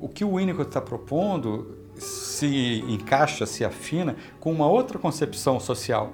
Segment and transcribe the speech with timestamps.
[0.00, 6.12] o que o Winnicott está propondo se encaixa, se afina com uma outra concepção social,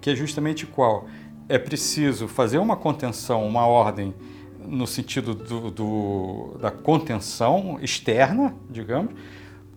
[0.00, 1.06] que é justamente qual?
[1.48, 4.12] É preciso fazer uma contenção, uma ordem
[4.58, 9.14] no sentido do, do, da contenção externa, digamos,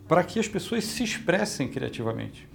[0.07, 2.48] para que as pessoas se expressem criativamente,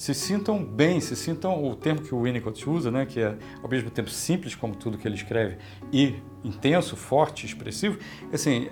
[0.00, 3.68] se sintam bem, se sintam o termo que o Winnicott usa, né, que é ao
[3.68, 5.58] mesmo tempo simples como tudo que ele escreve
[5.92, 7.98] e intenso, forte, expressivo.
[8.32, 8.66] Assim,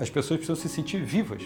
[0.00, 1.42] as pessoas precisam se sentir vivas.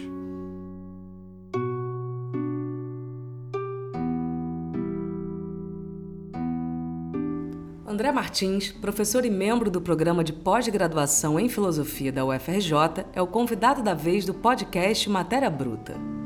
[7.87, 13.27] André Martins, professor e membro do programa de pós-graduação em filosofia da UFRJ, é o
[13.27, 16.22] convidado da vez do podcast Matéria Bruta.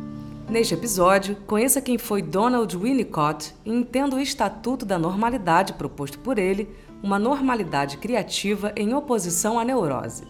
[0.48, 6.38] Neste episódio, conheça quem foi Donald Winnicott e entenda o Estatuto da Normalidade proposto por
[6.38, 6.68] ele,
[7.02, 10.22] uma normalidade criativa em oposição à neurose.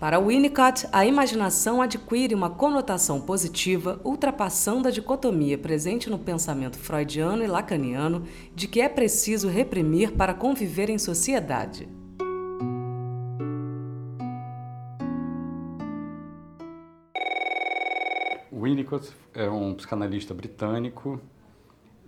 [0.00, 7.44] Para Winnicott, a imaginação adquire uma conotação positiva, ultrapassando a dicotomia presente no pensamento freudiano
[7.44, 8.24] e lacaniano
[8.56, 11.88] de que é preciso reprimir para conviver em sociedade.
[18.60, 21.20] Winnicott é um psicanalista britânico.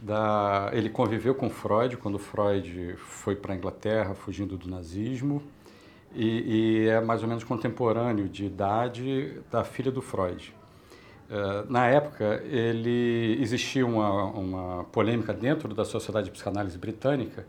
[0.01, 0.71] Da...
[0.73, 5.43] Ele conviveu com Freud quando Freud foi para a Inglaterra fugindo do nazismo
[6.15, 10.55] e, e, é mais ou menos contemporâneo de idade da filha do Freud.
[11.31, 17.47] Uh, na época, ele existia uma, uma polêmica dentro da Sociedade de Psicanálise Britânica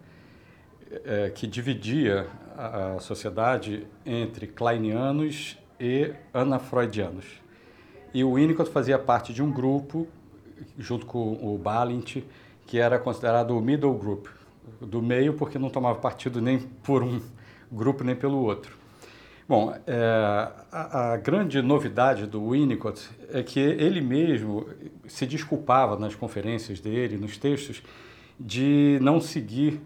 [0.91, 7.41] uh, que dividia a, a, sociedade entre kleinianos e anafreudianos.
[8.13, 10.07] E o Winnicott fazia parte de um grupo,
[10.77, 12.17] junto com o Balint,
[12.67, 14.27] que era considerado o middle group,
[14.79, 17.21] do meio porque não tomava partido nem por um
[17.71, 18.75] grupo nem pelo outro.
[19.47, 24.65] Bom, é, a, a, grande novidade do Winnicott é que ele mesmo
[25.07, 27.83] se desculpava nas conferências dele, nos textos,
[28.39, 29.81] de não seguir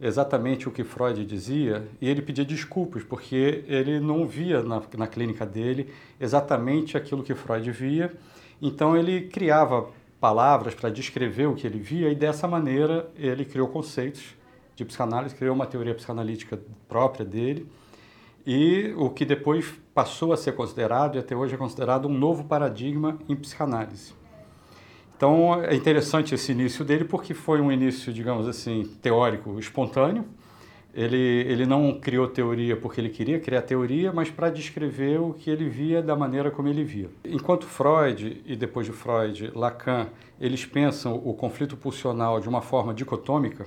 [0.00, 5.06] exatamente o que Freud dizia e ele pedia desculpas porque ele não via na, na
[5.06, 8.12] clínica dele exatamente aquilo que Freud via.
[8.60, 9.88] Então ele criava
[10.20, 14.34] palavras para descrever o que ele via e dessa maneira ele criou conceitos
[14.76, 17.66] de psicanálise, criou uma teoria psicanalítica própria dele,
[18.46, 22.44] e o que depois passou a ser considerado, e até hoje é considerado, um novo
[22.44, 24.14] paradigma em psicanálise.
[25.16, 30.26] Então é interessante esse início dele porque foi um início, digamos assim, teórico espontâneo.
[30.94, 35.50] Ele, ele não criou teoria porque ele queria criar teoria, mas para descrever o que
[35.50, 37.10] ele via da maneira como ele via.
[37.24, 40.08] Enquanto Freud, e depois de Freud, Lacan,
[40.40, 43.66] eles pensam o conflito pulsional de uma forma dicotômica,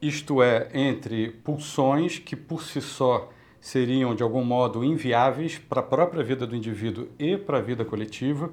[0.00, 3.28] isto é, entre pulsões que por si só
[3.60, 7.84] seriam de algum modo inviáveis para a própria vida do indivíduo e para a vida
[7.84, 8.52] coletiva,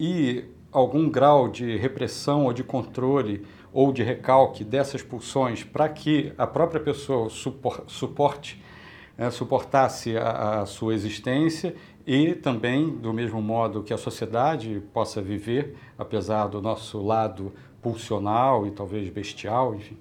[0.00, 6.32] e algum grau de repressão ou de controle ou de recalque dessas pulsões para que
[6.36, 8.62] a própria pessoa suporte,
[9.16, 11.74] é, suportasse a, a sua existência
[12.06, 18.66] e também, do mesmo modo que a sociedade possa viver, apesar do nosso lado pulsional
[18.66, 19.96] e talvez bestial, enfim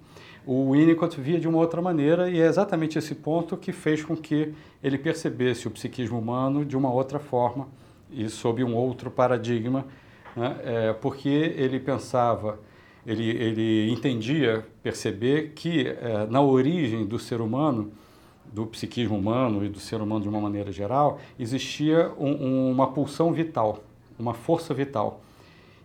[0.46, 4.16] o Winnicott via de uma outra maneira e é exatamente esse ponto que fez com
[4.16, 7.68] que ele percebesse o psiquismo humano de uma outra forma
[8.10, 9.86] e sob um outro paradigma,
[10.36, 10.58] né?
[10.64, 12.60] é, porque ele pensava,
[13.06, 17.92] ele, ele entendia, perceber que é, na origem do ser humano,
[18.52, 22.92] do psiquismo humano e do ser humano de uma maneira geral, existia um, um, uma
[22.92, 23.84] pulsão vital,
[24.20, 25.22] uma força vital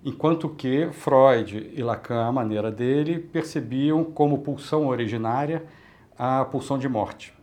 [0.07, 5.65] enquanto que Freud e Lacan, à maneira dele, percebiam como pulsão originária
[6.17, 7.35] a pulsão de morte.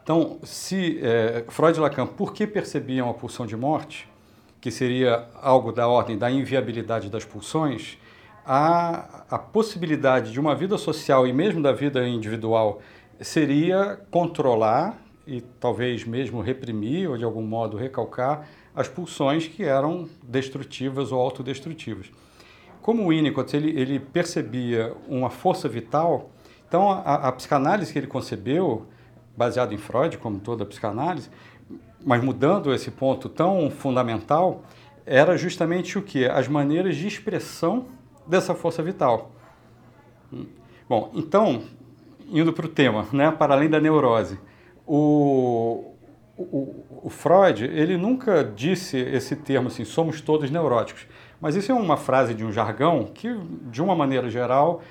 [0.00, 4.08] Então, se é, Freud e Lacan, por que percebiam a pulsão de morte,
[4.60, 7.98] que seria algo da ordem da inviabilidade das pulsões,
[8.44, 12.80] a, a possibilidade de uma vida social e mesmo da vida individual
[13.20, 20.08] seria controlar e talvez mesmo reprimir ou de algum modo recalcar as pulsões que eram
[20.22, 22.10] destrutivas ou autodestrutivas.
[22.80, 26.30] Como o Winnicott ele, ele percebia uma força vital,
[26.66, 28.86] então a, a psicanálise que ele concebeu,
[29.36, 31.28] baseado em Freud, como toda a psicanálise,
[32.04, 34.62] mas mudando esse ponto tão fundamental,
[35.04, 36.26] era justamente o que?
[36.26, 37.86] As maneiras de expressão
[38.26, 39.30] dessa força vital.
[40.88, 41.62] Bom, então,
[42.30, 44.38] indo para o tema, né, para além da neurose,
[44.86, 45.94] o,
[46.36, 51.06] o, o, Freud, ele nunca disse esse termo assim, somos todos neuróticos.
[51.40, 53.28] Mas isso é uma frase de um jargão que,
[53.70, 54.82] de uma maneira geral,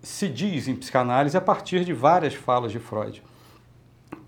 [0.00, 3.22] se diz em psicanálise a partir de várias falas de Freud.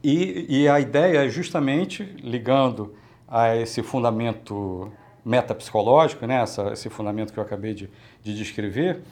[0.03, 2.95] E, e a ideia é justamente, ligando
[3.29, 4.91] a esse fundamento
[5.25, 7.91] metapsicológico, né, essa, esse fundamento que eu acabei de,
[8.23, 9.03] de descrever,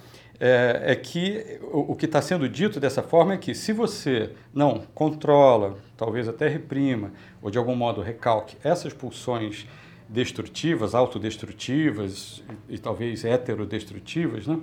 [0.41, 4.31] é, é que o, o que está sendo dito dessa forma é que se você
[4.55, 7.13] não controla, talvez até reprima,
[7.43, 9.67] ou de algum modo recalque essas pulsões
[10.09, 14.59] destrutivas, autodestrutivas e, e talvez heterodestrutivas, né,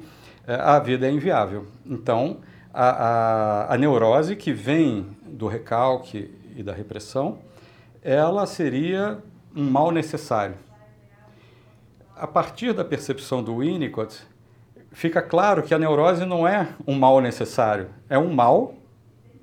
[0.48, 1.68] é, a vida é inviável.
[1.86, 2.38] Então,
[2.76, 2.90] a,
[3.70, 7.38] a, a neurose que vem do recalque e da repressão,
[8.04, 9.20] ela seria
[9.56, 10.56] um mal necessário.
[12.18, 14.22] A partir da percepção do Winnicott,
[14.92, 18.76] fica claro que a neurose não é um mal necessário, é um mal,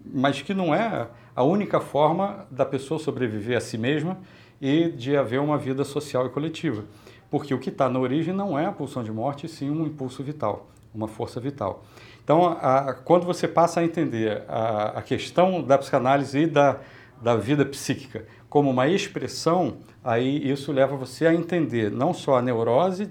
[0.05, 4.19] mas que não é a única forma da pessoa sobreviver a si mesma
[4.61, 6.85] e de haver uma vida social e coletiva.
[7.31, 10.23] Porque o que está na origem não é a pulsão de morte, sim um impulso
[10.23, 11.85] vital, uma força vital.
[12.25, 16.79] Então, a, quando você passa a entender a, a questão da psicanálise e da,
[17.21, 22.43] da vida psíquica como uma expressão, aí isso leva você a entender não só a
[22.43, 23.11] neurose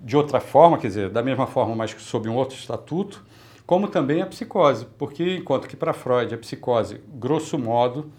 [0.00, 3.24] de outra forma, quer dizer, da mesma forma, mas sob um outro estatuto,
[3.64, 8.10] como também a psicose, porque enquanto que para Freud a psicose, grosso modo,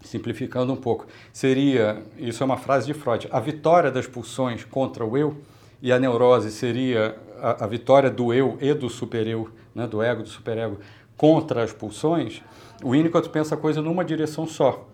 [0.00, 5.04] simplificando um pouco, seria, isso é uma frase de Freud, a vitória das pulsões contra
[5.04, 5.36] o eu,
[5.84, 10.22] e a neurose seria a, a vitória do eu e do supereu, né, do ego,
[10.22, 10.78] do superego,
[11.14, 12.40] contra as pulsões,
[12.82, 14.88] o Winnicott pensa a coisa numa direção só.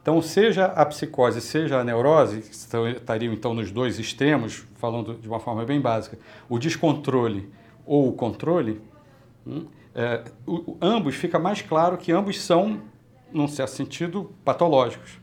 [0.00, 5.26] Então, seja a psicose, seja a neurose, que estariam então nos dois extremos, falando de
[5.26, 6.16] uma forma bem básica,
[6.48, 7.50] o descontrole
[7.84, 8.80] ou o controle,
[9.44, 12.80] hum, é, o, ambos fica mais claro que ambos são,
[13.32, 15.18] num certo sentido, patológicos.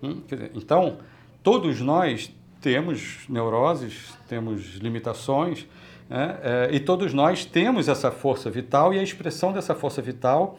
[0.00, 0.22] Hum,
[0.54, 0.98] então,
[1.42, 5.66] todos nós temos neuroses, temos limitações,
[6.08, 10.58] né, é, e todos nós temos essa força vital e a expressão dessa força vital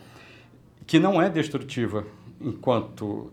[0.88, 2.06] que não é destrutiva
[2.40, 3.32] enquanto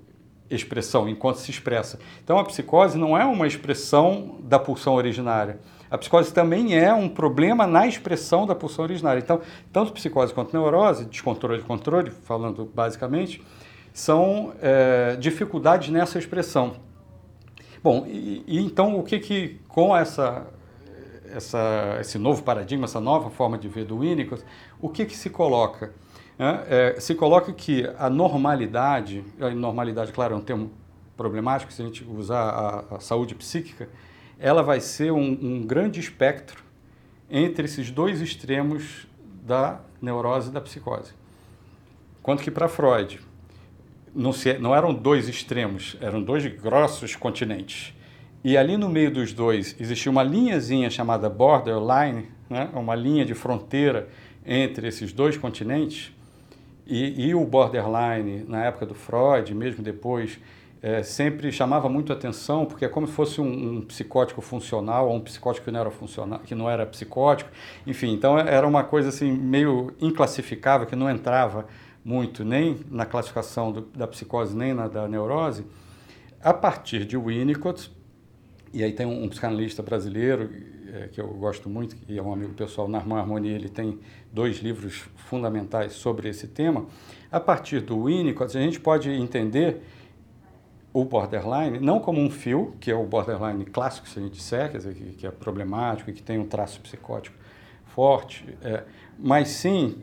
[0.51, 1.99] expressão, enquanto se expressa.
[2.23, 5.59] Então a psicose não é uma expressão da pulsão originária.
[5.91, 9.21] A psicose também é um problema na expressão da pulsão originária.
[9.21, 9.41] Então,
[9.73, 13.43] tanto psicose quanto neurose, descontrole e controle, falando basicamente,
[13.93, 16.77] são é, dificuldades nessa expressão.
[17.89, 20.47] Bom, e, e, então o que que com essa,
[21.33, 24.45] essa, esse novo paradigma, essa nova forma de ver do Winnicott,
[24.79, 25.95] o que que se coloca?
[26.39, 30.71] É, é, se coloca que a normalidade, a normalidade, claro, é um termo
[31.17, 32.43] problemático se a gente usar
[32.91, 33.89] a, a saúde psíquica,
[34.39, 36.63] ela vai ser um, um, grande espectro
[37.31, 39.07] entre esses dois extremos
[39.47, 41.15] da neurose e da psicose.
[42.23, 43.19] Quanto que para Freud,
[44.19, 47.95] não, se, não eram dois extremos, eram dois grossos continentes.
[48.43, 52.69] E ali no meio dos dois existia uma linhazinha chamada borderline, né?
[52.75, 54.09] uma linha de fronteira
[54.45, 56.13] entre esses dois continentes,
[56.85, 60.41] e, e o borderline, na época do Freud, mesmo depois,
[60.83, 65.15] é, sempre chamava muito atenção, porque é como se fosse um, um, psicótico funcional, ou
[65.17, 67.51] um psicótico que não era funcional, que não era psicótico,
[67.87, 71.67] enfim, então era uma coisa assim meio inclassificável, que não entrava
[72.09, 75.67] muito nem na classificação do, da psicose nem na da neurose.
[76.41, 77.93] A partir de Winnicott,
[78.73, 80.49] e aí tem um, um psicanalista brasileiro
[80.91, 83.99] é, que eu gosto muito, e é um amigo pessoal, Narman Harmonia, ele tem
[84.33, 86.87] dois livros fundamentais sobre esse tema.
[87.31, 89.83] A partir do Winnicott, a gente pode entender
[90.95, 94.71] o borderline não como um fio, que é o borderline clássico, se a gente disser,
[94.71, 97.37] quer dizer, que, que é problemático e que tem um traço psicótico
[97.89, 98.85] forte, é,
[99.19, 99.97] mas sim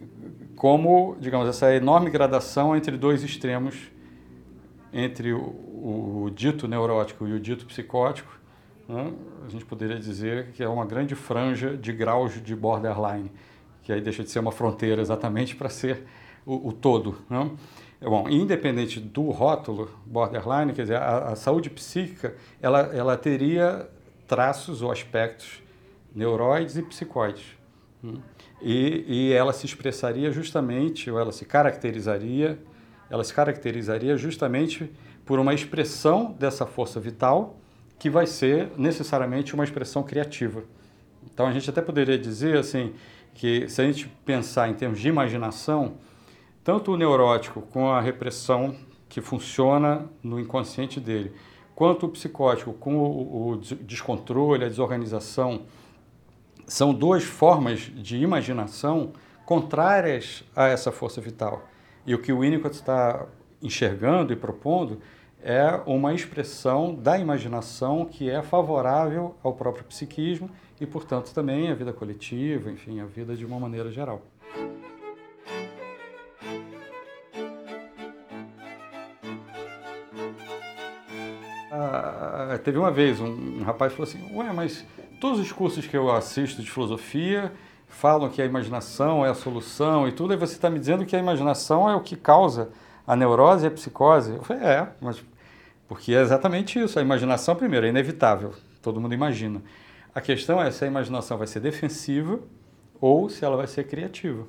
[0.55, 3.91] como, digamos, essa enorme gradação entre dois extremos,
[4.93, 8.39] entre o, o dito neurótico e o dito psicótico,
[8.87, 9.13] né?
[9.45, 13.31] a gente poderia dizer que é uma grande franja de graus de borderline,
[13.83, 16.05] que aí deixa de ser uma fronteira exatamente para ser
[16.45, 17.17] o, o todo.
[17.29, 17.51] Né?
[18.01, 23.89] Bom, independente do rótulo borderline, quer dizer, a, a, saúde psíquica, ela, ela teria
[24.27, 25.61] traços ou aspectos
[26.13, 27.57] neuroides e psicoides.
[28.61, 32.59] E, e ela se expressaria justamente, ou ela se caracterizaria,
[33.09, 34.91] ela se caracterizaria justamente
[35.25, 37.59] por uma expressão dessa força vital
[37.97, 40.63] que vai ser necessariamente uma expressão criativa.
[41.23, 42.93] Então a gente até poderia dizer assim
[43.33, 45.95] que se a gente pensar em termos de imaginação,
[46.63, 48.75] tanto o neurótico com a repressão
[49.09, 51.33] que funciona no inconsciente dele,
[51.75, 55.63] quanto o psicótico com o, o descontrole, a desorganização,
[56.67, 59.13] são duas formas de imaginação
[59.45, 61.67] contrárias a essa força vital.
[62.05, 63.25] E o que o Winnicott está
[63.61, 64.99] enxergando e propondo
[65.41, 70.49] é uma expressão da imaginação que é favorável ao próprio psiquismo
[70.81, 74.21] e, portanto, também à vida coletiva, enfim, à vida de uma maneira geral.
[82.65, 84.83] teve uma vez um, um rapaz falou assim, ué, mas
[85.19, 87.51] todos os cursos que eu assisto de filosofia
[87.87, 91.15] falam que a imaginação é a solução e tudo, e você está me dizendo que
[91.15, 92.69] a imaginação é o que causa
[93.07, 94.33] a neurose e a psicose.
[94.33, 95.23] Eu falei, é, mas
[95.87, 96.97] porque é exatamente isso.
[96.97, 99.61] A imaginação, primeiro, é inevitável, todo mundo imagina.
[100.13, 102.39] A questão é se a imaginação vai ser defensiva
[102.99, 104.47] ou se ela vai ser criativa.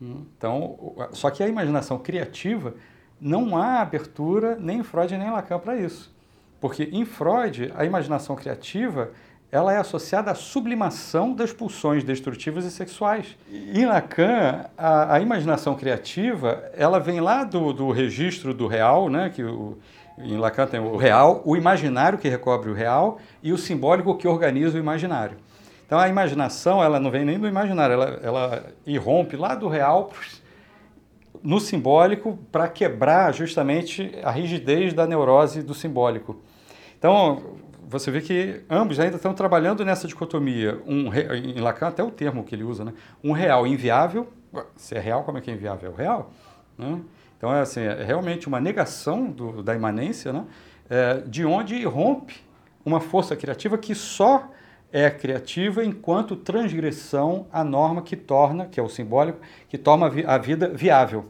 [0.00, 2.74] Então, só que a imaginação criativa
[3.20, 6.14] não há abertura nem em Freud nem em Lacan para isso.
[6.60, 9.10] Porque em Freud, a imaginação criativa
[9.50, 13.36] ela é associada à sublimação das pulsões destrutivas e sexuais.
[13.50, 19.30] Em Lacan, a, a imaginação criativa ela vem lá do, do registro do real, né,
[19.30, 19.78] que o,
[20.18, 24.26] em Lacan tem o real, o imaginário que recobre o real e o simbólico que
[24.26, 25.36] organiza o imaginário.
[25.86, 30.10] Então a imaginação ela não vem nem do imaginário, ela, ela irrompe lá do real
[31.42, 36.42] no simbólico para quebrar justamente a rigidez da neurose do simbólico.
[36.98, 37.56] Então
[37.88, 40.80] você vê que ambos ainda estão trabalhando nessa dicotomia.
[40.86, 42.92] Um, em Lacan até o termo que ele usa, né?
[43.22, 44.28] um real inviável.
[44.74, 45.90] Se é real, como é que é inviável?
[45.90, 46.32] É o real.
[46.76, 47.00] Né?
[47.38, 50.44] Então é, assim, é realmente uma negação do, da imanência, né?
[50.88, 52.36] É, de onde irrompe
[52.84, 54.50] uma força criativa que só
[54.92, 60.38] é criativa enquanto transgressão à norma que torna, que é o simbólico, que torna a
[60.38, 61.26] vida viável.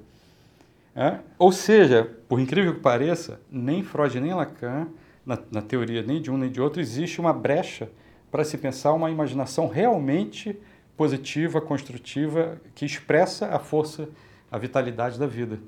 [0.94, 1.18] É?
[1.38, 4.88] Ou seja, por incrível que pareça, nem Freud nem Lacan,
[5.26, 7.90] na, na teoria nem de um nem de outro, existe uma brecha
[8.30, 10.56] para se pensar uma imaginação realmente
[10.96, 14.08] positiva, construtiva, que expressa a força,
[14.50, 15.58] a vitalidade da vida.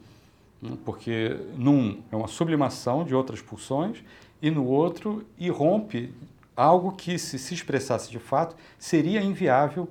[0.85, 4.03] Porque num é uma sublimação de outras pulsões
[4.41, 6.15] e no outro irrompe
[6.57, 9.89] algo que, se se expressasse de fato, seria inviável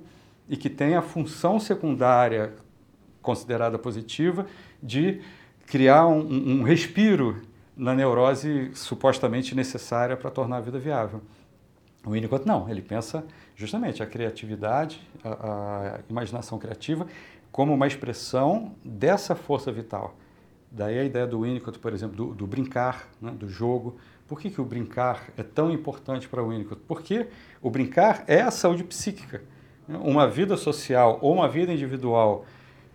[0.48, 2.54] e que tem a função secundária
[3.22, 4.46] considerada positiva
[4.82, 5.20] de
[5.66, 7.42] criar um, um respiro
[7.78, 11.22] na neurose supostamente necessária para tornar a vida viável.
[12.04, 17.06] O Winnicott não, ele pensa justamente a criatividade, a, a imaginação criativa,
[17.52, 20.16] como uma expressão dessa força vital.
[20.70, 24.50] Daí a ideia do Winnicott, por exemplo, do, do brincar, né, do jogo, por que,
[24.50, 26.82] que o brincar é tão importante para o Winnicott?
[26.86, 27.28] Porque
[27.62, 29.42] o brincar é a saúde psíquica.
[29.88, 32.44] Uma vida social ou uma vida individual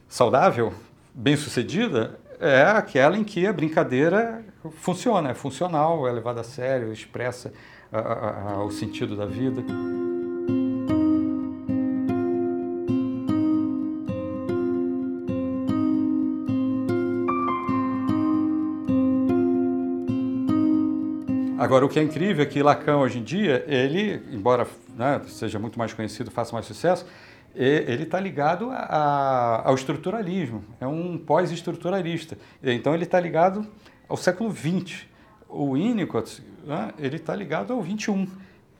[0.08, 0.74] saudável,
[1.13, 4.44] bem-sucedida, é aquela em que a brincadeira
[4.78, 7.54] funciona, é funcional, é levada a sério, expressa
[7.92, 9.63] a, a, a, o sentido da vida.
[21.63, 25.58] Agora, o que é incrível é que Lacan, hoje em dia, ele, embora né, seja
[25.58, 27.06] muito mais conhecido, faça mais sucesso,
[27.55, 32.38] ele está ligado a, ao estruturalismo, é um pós-estruturalista.
[32.63, 33.67] Então, ele está ligado
[34.07, 35.05] ao século XX.
[35.48, 38.27] O Winnicott, né, ele está ligado ao XXI.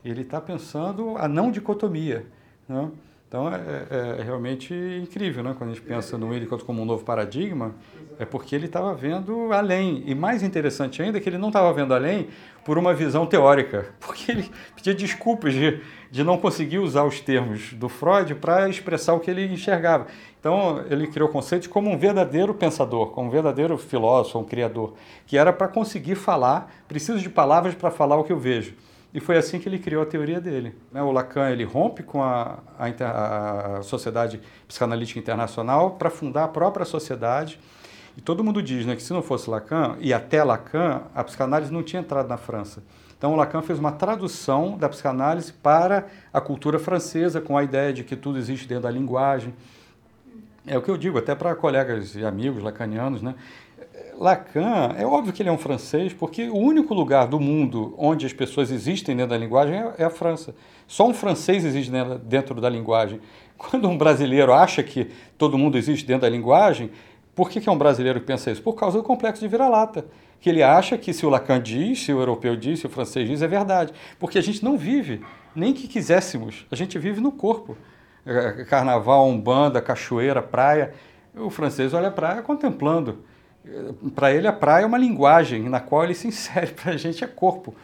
[0.04, 2.26] Ele está pensando a não dicotomia.
[2.68, 2.90] Né?
[3.34, 3.56] Então é,
[3.90, 4.72] é, é, realmente
[5.02, 5.56] incrível, né?
[5.58, 7.74] Quando a gente pensa no Winnicott como um novo paradigma,
[8.16, 10.04] é porque ele estava vendo além.
[10.06, 12.28] E mais interessante ainda é que ele não estava vendo além
[12.64, 15.80] por uma visão teórica, porque ele pedia desculpas de,
[16.12, 20.06] de não conseguir usar os termos do Freud para expressar o que ele enxergava.
[20.38, 24.94] Então ele criou o conceito como um verdadeiro pensador, como um verdadeiro filósofo, um criador,
[25.26, 28.74] que era para conseguir falar, preciso de palavras para falar o que eu vejo.
[29.14, 30.74] E foi assim que ele criou a teoria dele.
[30.90, 31.00] Né?
[31.00, 36.84] O Lacan ele rompe com a, a, a Sociedade Psicanalítica Internacional para fundar a própria
[36.84, 37.60] sociedade.
[38.16, 41.72] E todo mundo diz né, que se não fosse Lacan, e até Lacan, a psicanálise
[41.72, 42.82] não tinha entrado na França.
[43.16, 47.92] Então o Lacan fez uma tradução da psicanálise para a cultura francesa, com a ideia
[47.92, 49.54] de que tudo existe dentro da linguagem.
[50.66, 53.34] É o que eu digo até para colegas e amigos lacanianos, né?
[54.18, 58.26] Lacan, é óbvio que ele é um francês, porque o único lugar do mundo onde
[58.26, 60.54] as pessoas existem dentro da linguagem é, é a França.
[60.86, 61.90] Só um francês existe
[62.22, 63.20] dentro da linguagem.
[63.56, 66.90] Quando um brasileiro acha que todo mundo existe dentro da linguagem,
[67.34, 68.62] por que, é um brasileiro que pensa isso?
[68.62, 70.06] Por causa do complexo de vira-lata.
[70.40, 73.28] Que ele acha que se o Lacan diz, se o europeu diz, se o francês
[73.28, 73.92] diz, é verdade.
[74.18, 75.20] Porque a gente não vive,
[75.54, 77.76] nem que quiséssemos, a gente vive no corpo.
[78.24, 80.94] É, carnaval, umbanda, cachoeira, praia.
[81.34, 83.24] O francês olha a praia contemplando
[84.14, 87.24] para ele a praia é uma linguagem na qual ele se insere, para a gente
[87.24, 87.74] é corpo.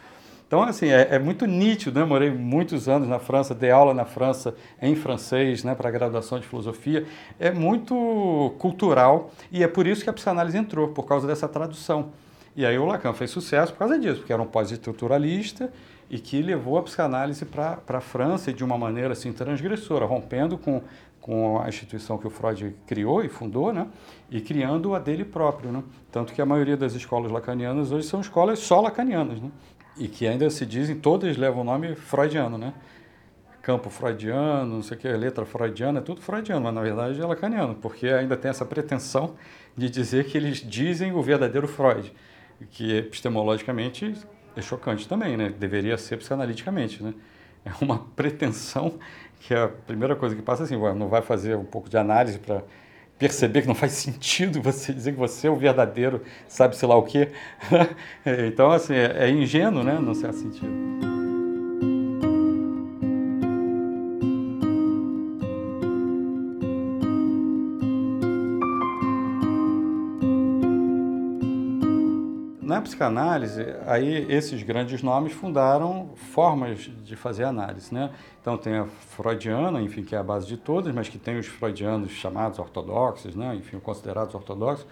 [0.51, 2.05] Então, assim, é, é, muito nítido, né?
[2.05, 6.41] Morei muitos anos na França, dei aula na França em francês, né, para a graduação
[6.41, 7.05] de filosofia.
[7.39, 12.09] É muito cultural e é por isso que a psicanálise entrou, por causa dessa tradução.
[12.53, 15.71] E aí o Lacan fez sucesso por causa disso, porque era um pós-estruturalista
[16.09, 20.81] e que levou a psicanálise para a França de uma maneira assim transgressora, rompendo com
[21.21, 23.87] com a instituição que o Freud criou e fundou, né?
[24.29, 25.71] e criando a dele próprio.
[25.71, 25.83] Né?
[26.11, 29.39] Tanto que a maioria das escolas lacanianas hoje são escolas só lacanianas.
[29.39, 29.51] Né?
[29.97, 32.73] e que ainda se dizem, todas levam o nome freudiano, né?
[33.61, 37.25] Campo freudiano, não sei o que, letra freudiana, é tudo freudiano, mas na verdade é
[37.25, 39.35] lacaniano, porque ainda tem essa pretensão
[39.77, 42.11] de dizer que eles dizem o verdadeiro Freud,
[42.71, 44.15] que epistemologicamente
[44.55, 45.49] é chocante também, né?
[45.49, 47.13] Deveria ser psicanaliticamente, né?
[47.63, 48.97] É uma pretensão
[49.41, 52.37] que a primeira coisa que passa é assim, não vai fazer um pouco de análise
[52.39, 52.61] para
[53.17, 56.95] perceber que não faz sentido você dizer que você é o verdadeiro, sabe sei lá
[56.95, 57.29] o quê.
[58.47, 61.20] então, assim, é, é ingênuo, né, num certo sentido.
[72.71, 78.11] Na psicanálise, aí esses grandes nomes fundaram formas de fazer análise, né?
[78.41, 81.47] Então tem a freudiana, enfim, que é a base de todas, mas que tem os
[81.47, 83.53] freudianos chamados ortodoxos, né?
[83.55, 84.87] Enfim, considerados ortodoxos.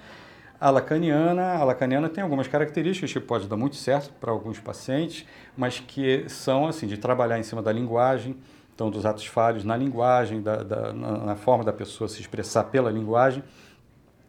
[0.60, 5.26] A lacaniana, a lacaniana tem algumas características que pode dar muito certo para alguns pacientes,
[5.56, 8.36] mas que são assim de trabalhar em cima da linguagem,
[8.76, 12.92] então dos atos falhos na linguagem, da, da na, forma da pessoa se expressar pela
[12.92, 13.42] linguagem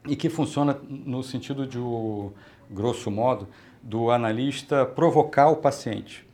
[0.07, 2.33] e que funciona no sentido de o
[2.71, 3.49] grosso modo,
[3.83, 6.27] do analista provocar o paciente.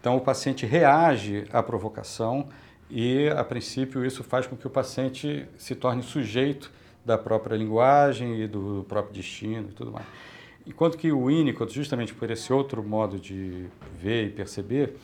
[0.00, 2.48] Então, o paciente reage à provocação
[2.90, 6.70] e, a princípio, isso faz com que o paciente se torne sujeito
[7.04, 10.06] da própria linguagem e do próprio destino e tudo mais.
[10.66, 13.66] Enquanto que o Winnicott, justamente por esse outro modo de
[13.98, 14.96] ver e perceber,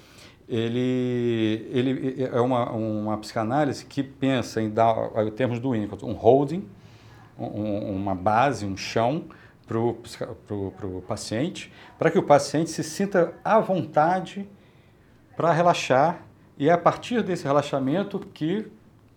[0.46, 6.12] ele, ele é uma, uma psicanálise que pensa em dar, em termos do Winnicott, um
[6.12, 6.68] holding,
[7.38, 9.24] um, uma base, um chão,
[9.66, 14.48] para o paciente, para que o paciente se sinta à vontade
[15.36, 16.24] para relaxar
[16.56, 18.66] e é a partir desse relaxamento que,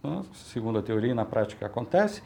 [0.03, 2.23] né, segundo a teoria e na prática acontece,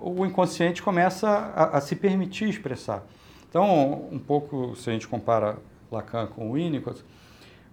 [0.00, 3.04] o inconsciente começa a, a, se permitir expressar.
[3.48, 5.58] Então, um pouco, se a gente compara
[5.90, 7.04] Lacan com o Winnicott,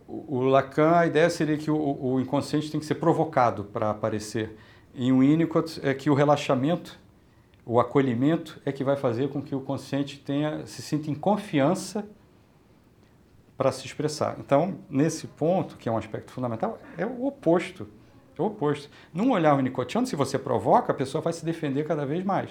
[0.07, 3.89] o, o Lacan, a ideia seria que o, o inconsciente tem que ser provocado para
[3.89, 4.57] aparecer.
[4.95, 6.99] Em Winnicott, é que o relaxamento
[7.65, 12.05] o acolhimento é que vai fazer com que o consciente tenha, se sinta em confiança
[13.57, 14.35] para se expressar.
[14.39, 17.87] Então, nesse ponto, que é um aspecto fundamental, é o oposto.
[18.37, 18.89] É o oposto.
[19.13, 22.49] Num olhar unicotiano, se você provoca, a pessoa vai se defender cada vez mais.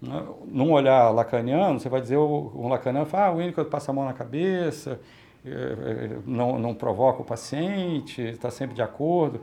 [0.00, 0.22] Né?
[0.46, 4.04] Num olhar lacaniano, você vai dizer, o, lacaniano fala, ah, o Winnicott passa a mão
[4.04, 5.00] na cabeça,
[5.44, 9.40] é, é, não, não provoca o paciente, está sempre de acordo.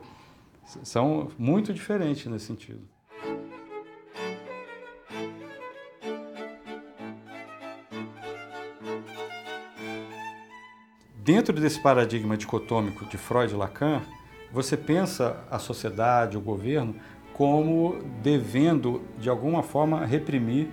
[0.64, 2.80] São muito diferentes nesse sentido.
[11.34, 14.02] Dentro desse paradigma dicotômico de Freud e Lacan,
[14.52, 16.94] você pensa a sociedade, o governo,
[17.32, 20.68] como devendo, de alguma forma, reprimir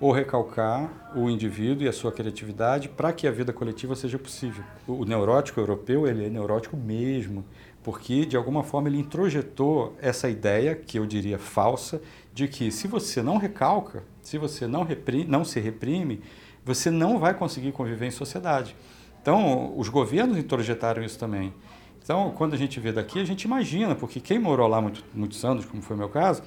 [0.00, 4.64] ou recalcar o indivíduo e a sua criatividade para que a vida coletiva seja possível.
[4.88, 7.44] O neurótico europeu, ele é neurótico mesmo,
[7.80, 12.02] porque de alguma forma ele introjetou essa ideia, que eu diria falsa,
[12.34, 16.20] de que se você não recalca, se você não, reprime, não se reprime,
[16.64, 18.74] você não vai conseguir conviver em sociedade.
[19.22, 21.54] Então, os governos introjetaram isso também.
[22.02, 25.44] Então, quando a gente vê daqui, a gente imagina, porque quem morou lá muito, muitos
[25.44, 26.42] anos, como foi o meu caso,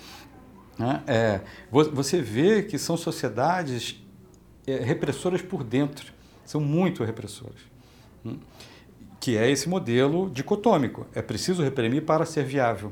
[0.78, 4.04] né, é, você vê que são sociedades
[4.68, 7.62] é, repressoras por dentro, são muito repressoras.
[8.26, 8.38] Hum,
[9.22, 11.08] que é esse modelo dicotômico.
[11.16, 12.92] É preciso reprimir para ser viável.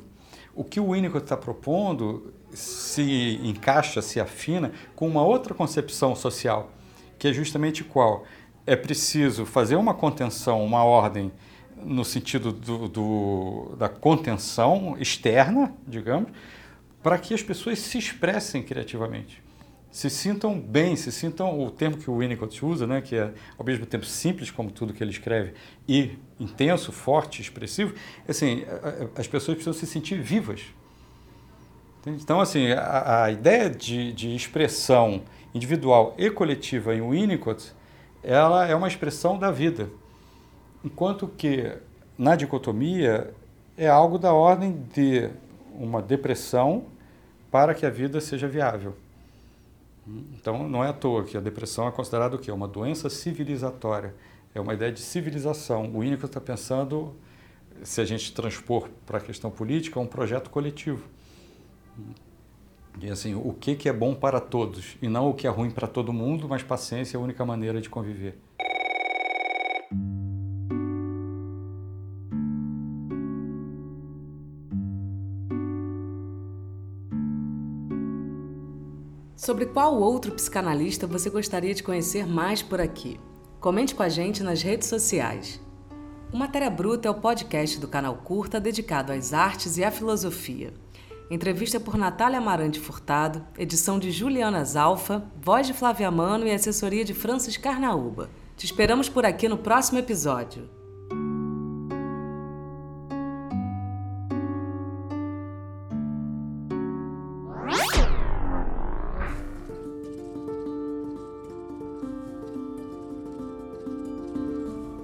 [0.56, 6.72] O que o Winnicott está propondo se encaixa, se afina com uma outra concepção social,
[7.19, 8.24] que é justamente qual?
[8.65, 11.32] É preciso fazer uma contenção, uma ordem
[11.76, 16.32] no sentido do, do, da contenção externa, digamos,
[17.02, 19.43] para que as pessoas se expressem criativamente,
[19.91, 23.65] se sintam bem, se sintam o termo que o Winnicott usa, né, que é ao
[23.65, 25.54] mesmo tempo simples como tudo que ele escreve
[25.88, 27.93] e intenso, forte, expressivo,
[28.28, 28.63] assim,
[29.15, 30.62] as pessoas precisam se sentir vivas.
[32.06, 35.21] Então, assim, a, a ideia de, de expressão
[35.54, 37.73] individual e coletiva em Winnicott
[38.23, 39.89] ela é uma expressão da vida.
[40.83, 41.71] Enquanto que
[42.17, 43.33] na dicotomia
[43.77, 45.29] é algo da ordem de
[45.73, 46.86] uma depressão
[47.51, 48.95] para que a vida seja viável.
[50.07, 52.51] Então não é à toa que a depressão é considerada o quê?
[52.51, 54.13] Uma doença civilizatória.
[54.53, 55.86] É uma ideia de civilização.
[55.93, 57.15] O Winnicott está pensando,
[57.83, 61.03] se a gente transpor para a questão política, um projeto coletivo.
[63.04, 65.70] E assim, o que, que é bom para todos e não o que é ruim
[65.70, 68.39] para todo mundo, mas paciência é a única maneira de conviver.
[79.36, 83.20] Sobre qual outro psicanalista você gostaria de conhecer mais por aqui?
[83.60, 85.60] Comente com a gente nas redes sociais.
[86.32, 90.74] O Matéria Bruta é o podcast do canal Curta dedicado às artes e à filosofia.
[91.34, 97.04] Entrevista por Natália Amarante Furtado, edição de Juliana Zalfa, voz de Flávia Mano e assessoria
[97.04, 98.30] de Francis Carnaúba.
[98.56, 100.69] Te esperamos por aqui no próximo episódio.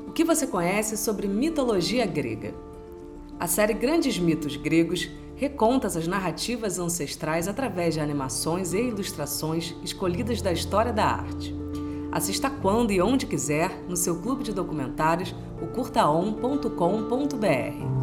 [0.08, 2.54] O que você conhece sobre mitologia grega?
[3.40, 10.42] A série Grandes Mitos Gregos reconta as narrativas ancestrais através de animações e ilustrações escolhidas
[10.42, 11.56] da história da arte.
[12.12, 17.99] Assista quando e onde quiser no seu clube de documentários, o curtaon.com.br.